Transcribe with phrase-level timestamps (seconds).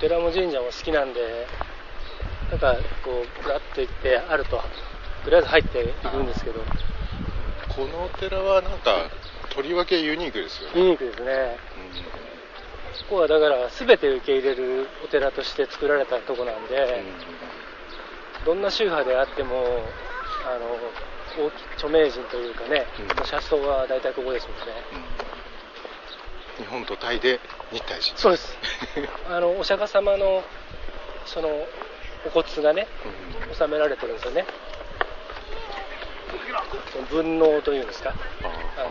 [0.00, 1.46] 寺も神社も好きなんで
[2.50, 4.62] なんかこうぶらっと行ってあると
[5.24, 6.60] とりあえず入っていくんですけど。
[7.78, 9.08] このお寺はなんか
[9.54, 11.56] とりわけユニークですよね、ユニークですね。
[13.08, 17.04] ここはだから全て受け入れるお寺として作られたとこなんで、
[18.44, 19.62] どんな宗派であっても
[20.44, 20.76] あの
[21.76, 23.26] 著名人というかね、うん。
[23.26, 24.64] 車窓は大体ここですもんね
[26.58, 27.40] 日本とタイで
[27.70, 28.56] 日体寺そうです。
[29.30, 30.42] あのお釈迦様の
[31.24, 31.48] その
[32.26, 32.88] お骨がね
[33.48, 33.54] うん。
[33.54, 34.44] 収められてるんですよね。
[37.10, 38.12] 分納というんですか。
[38.76, 38.90] ああ。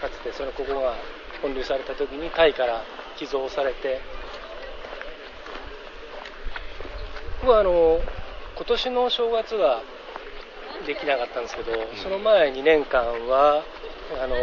[0.00, 0.94] かつてそのここが
[1.42, 2.84] 建立された時にタイから
[3.16, 4.00] 寄贈されて。
[7.40, 8.00] 僕はあの
[8.56, 9.82] 今年の正月は
[10.86, 13.62] できなかったんですけど、その前2年間は
[14.22, 14.34] あの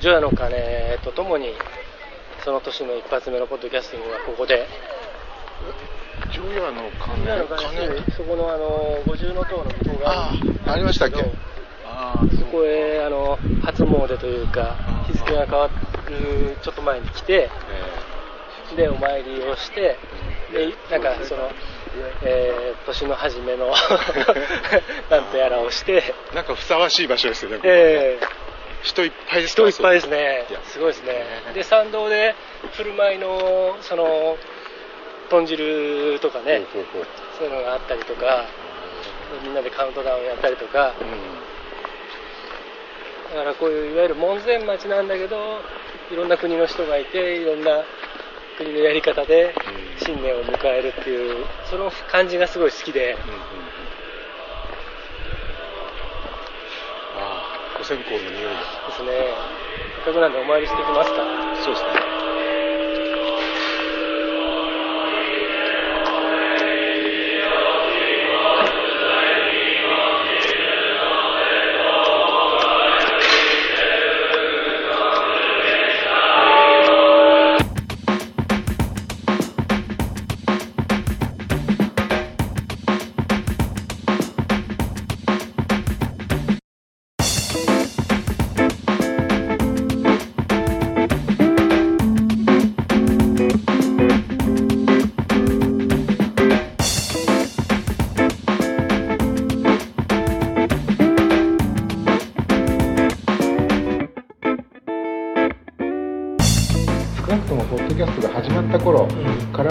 [0.00, 1.52] 除夜の鐘とともに
[2.44, 4.66] その年の一発目のポッドキャスティングはここで。
[6.32, 7.26] 除夜の鐘？
[7.46, 10.30] 鐘そこのあの五重の塔の向こう側。
[10.30, 11.16] あにあありましたっけ？
[11.84, 14.76] ああそこへあの初詣というか
[15.06, 15.68] 日付が変わ
[16.08, 17.50] るちょっと前に来て
[18.76, 19.98] でお参りをして
[20.52, 21.50] でなんかその、
[22.24, 23.66] えー年の初めの
[25.10, 26.02] なんとやらをして、
[26.34, 27.74] なんかふさわしい場所ですよね、ここね。
[27.74, 28.49] えー
[28.82, 30.46] 人いっぱいです人いっぱいですね。
[30.64, 31.24] すごいですね。
[31.54, 32.34] で参道で
[32.72, 34.36] 振る舞いのその
[35.28, 36.62] 豚汁とかね
[37.38, 38.46] そういうのがあったりとか
[39.42, 40.94] みんなでカウントダウンやったりとか。
[43.30, 45.60] だからこういういわゆる門前町なんだけど
[46.10, 47.84] いろんな国の人がいていろんな
[48.58, 49.90] 国のやり方でうん。
[50.00, 53.16] 新年を迎えるっていうその感じがすごい好きで
[57.90, 58.62] 線香の匂いが。
[58.86, 59.10] ですね。
[59.96, 61.26] せっかくなんでお参りしてきますか
[61.66, 62.19] そうですね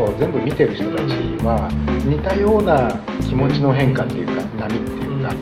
[0.00, 1.10] を全部見てる人たち
[1.44, 1.70] は
[2.04, 2.90] 似たような
[3.20, 5.34] 気持ちの変化っていうか波っていうか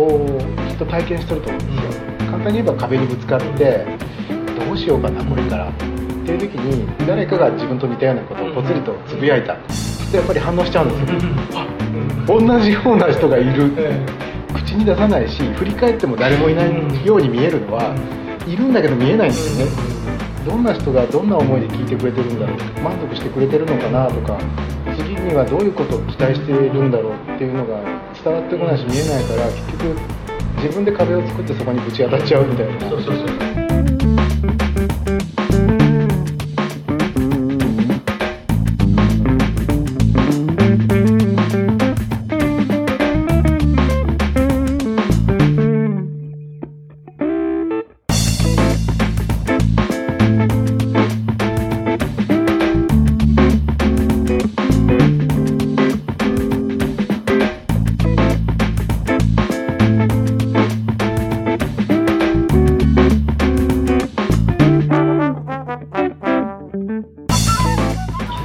[0.00, 2.02] をきっと体験してると思うんですよ。
[2.30, 3.86] 簡単に言えば壁にぶつかって
[4.66, 5.68] どうしようかなこれから。
[5.68, 5.72] っ
[6.24, 9.56] ていう時に誰かが自分と似たようなことをぽつりとつぶやいた。
[10.12, 11.18] でやっぱり反応しちゃうんですよ。
[11.54, 11.66] あ
[12.26, 13.72] 同じような人がいる。
[14.52, 17.94] 口に出さないし振り返っても誰もいないように見えるのは
[18.46, 19.72] いるんだけど見えないんですよね
[20.44, 24.38] どんな人がどんな思いで聞いてくれてるんだろう満足してくれてるのかなとか
[24.96, 27.80] 次にはどういうことを期待しているんだろうっていうのが
[28.14, 30.20] 伝わってこないし見えないから結局
[30.62, 32.90] 自分で壁を作ってそこにぶち当たっちゃうみたいな。
[32.90, 33.59] そうそうそう。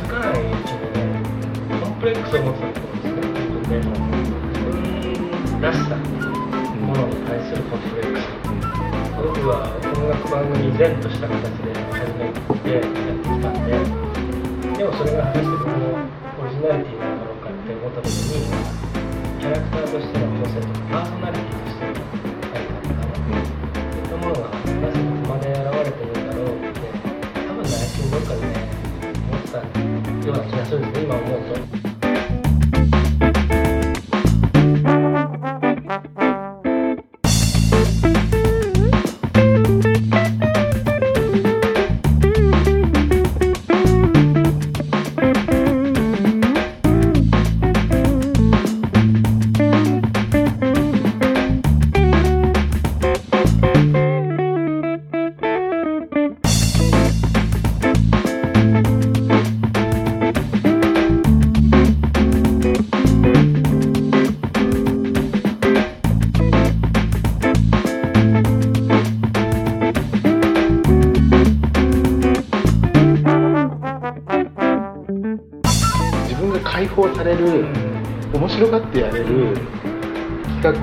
[0.05, 8.23] コンプレックスを持ってたとですね自分で自分らしさものに対するコンプレックス
[9.17, 9.65] 僕は
[9.97, 13.53] 音楽番組前とした形で始めてやってきたん。
[13.65, 13.73] で
[14.77, 17.17] でもそれが果たして僕のオリジナリティなん。
[17.17, 18.45] だろうかって思った時に
[19.39, 21.44] キャラクターとしての個性とかパーソナリティ
[76.85, 77.65] 解放される、
[78.33, 79.57] 面白がってやれる
[80.61, 80.77] 企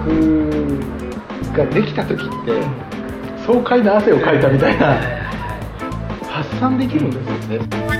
[1.54, 2.62] 画ができた時って
[3.46, 4.96] 爽快な汗をかいたみたいな
[6.28, 7.91] 発散できるんですよね。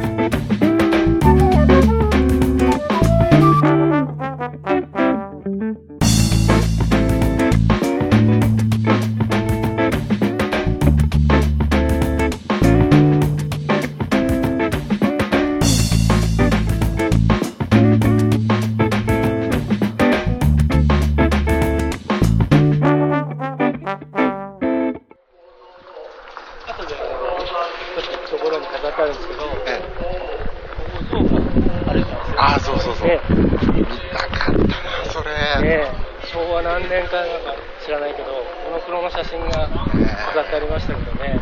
[40.32, 41.40] 飾ってありましたけどね。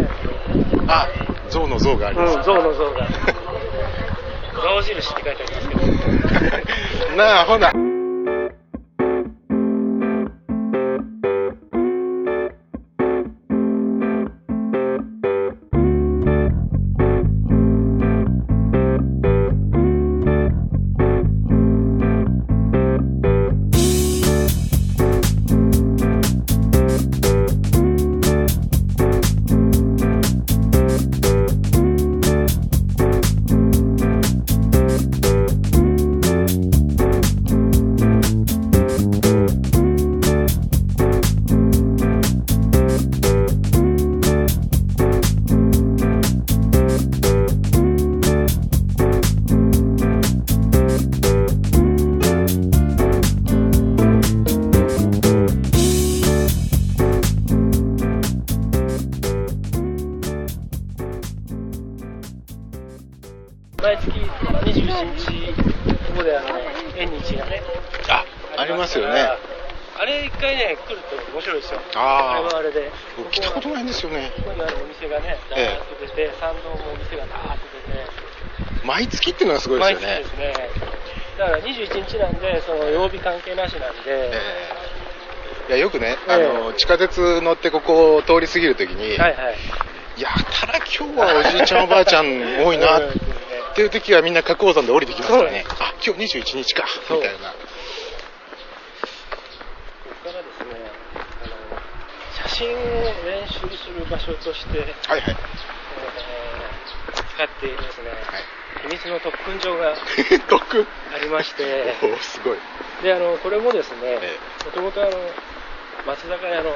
[0.00, 0.08] ね
[0.88, 1.08] あ
[1.48, 3.06] 象の像があります、うん、像の像が。
[4.62, 7.16] 象印って書いてありますけど。
[7.16, 7.85] なあほな
[70.56, 71.80] ね、来ると面白いですよ。
[71.94, 72.46] あー。
[72.46, 72.90] あれはあれで。
[73.16, 74.32] 僕来たことないんですよね。
[74.36, 78.06] ここにあるお店がね、ダーッと出て、参道もお店がダーッと出て、
[78.84, 80.06] 毎月っていうのがすごいですよね。
[80.06, 80.70] 毎月ですね。
[81.38, 84.32] だから21日なんで、その曜日関係なしなんで、え
[85.68, 85.68] え。
[85.68, 86.34] いやよくね、ええ。
[86.34, 89.56] あの地下鉄乗ってここを通り過ぎるときに、はいはい。
[90.20, 90.30] や
[90.60, 93.10] たら今日はおじいちゃんおばあちゃん多いなっうん
[93.74, 95.64] ていう時はみんな花崗山で降りてきますからね。
[95.68, 97.56] そうあ今日21日かみたいなこ
[100.24, 101.54] こからですね、あの
[102.56, 102.80] 写真を
[103.28, 105.30] 練習する場所として、はいはい。
[105.30, 105.36] えー
[107.36, 108.48] 使っているですね、はい。
[108.88, 109.92] 秘密の特訓場が
[110.48, 112.56] 特ありまして、すごい。
[113.02, 115.10] であのこれもですねえ、もともとあの
[116.06, 116.72] 松坂屋の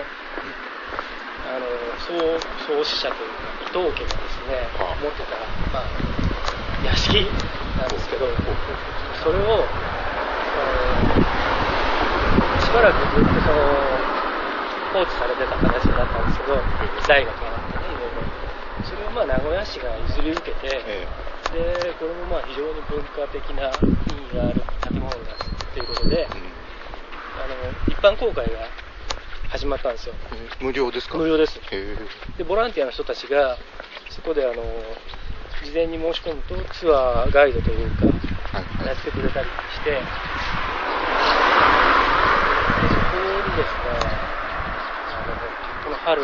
[1.49, 1.65] あの
[2.05, 2.13] 創
[2.67, 3.31] 創始者という
[3.73, 4.97] か、伊藤家がですね、はあ。
[5.01, 5.37] 持ってた、
[5.73, 5.85] まあ、
[6.85, 7.27] 屋敷
[7.79, 8.29] なんですけど、
[9.25, 9.67] それを、あ
[12.59, 13.90] のしばらくずっとその
[14.93, 16.55] 放置されてた形だったんですけど、
[17.07, 18.21] 大学があってね、いろいろ。
[18.85, 21.07] それをまあ名古屋市が譲り受けて、え
[21.53, 23.73] でこれもまあ非常に文化的な意
[24.31, 25.17] 味がある建物だ
[25.75, 26.29] ということで、えあ
[27.47, 27.55] の
[27.89, 28.53] 一般公開が
[29.51, 30.15] 始まったんですよ。
[30.61, 31.19] うん無料ですか？
[31.19, 31.61] 無料です。
[32.39, 33.57] でボランティアの人たちが
[34.11, 34.55] そこであの
[35.63, 38.13] 事前に申し込むとツアーガイドというかや
[38.95, 40.01] ってくれたりして、で
[42.89, 43.01] そこ
[43.51, 43.75] にですね、
[45.11, 45.47] あのこの
[46.05, 46.23] 春、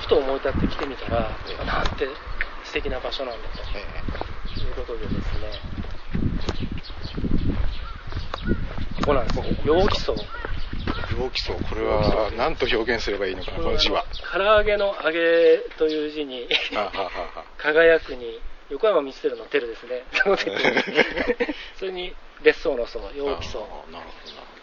[0.00, 1.30] ふと思い立って来てみたら、
[1.66, 2.08] なんて
[2.64, 4.64] 素敵な場所なんだえと。
[4.64, 5.52] いうことでですね、
[9.00, 9.38] ここなんです。
[9.38, 10.14] よ、陽気層。
[10.14, 10.16] え
[11.20, 14.06] 陽気層これは何と表現すればいいのかなこの字は。
[14.32, 17.44] 唐揚げの揚げという字に、あははは。
[17.58, 18.40] 輝くに、
[18.70, 20.04] 横山光輝のテルですね。
[21.78, 23.68] それに別荘の層、陽気層。
[23.88, 24.59] あなるほど